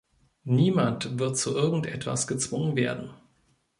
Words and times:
Niemand 0.47 1.19
wird 1.19 1.37
zu 1.37 1.53
irgendetwas 1.53 2.25
gezwungen 2.25 2.75
werden. 2.75 3.11